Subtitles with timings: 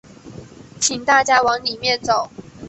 [0.79, 2.31] 请大家往里面走